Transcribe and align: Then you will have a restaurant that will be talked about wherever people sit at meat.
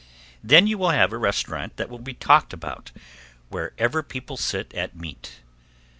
Then 0.43 0.65
you 0.65 0.79
will 0.79 0.89
have 0.89 1.13
a 1.13 1.17
restaurant 1.19 1.77
that 1.77 1.87
will 1.87 1.99
be 1.99 2.15
talked 2.15 2.53
about 2.53 2.89
wherever 3.49 4.01
people 4.01 4.35
sit 4.35 4.73
at 4.73 4.95
meat. 4.95 5.41